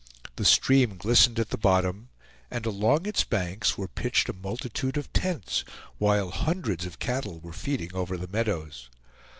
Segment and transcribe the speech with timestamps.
[0.37, 2.09] The stream glistened at the bottom,
[2.49, 5.63] and along its banks were pitched a multitude of tents,
[5.99, 8.89] while hundreds of cattle were feeding over the meadows.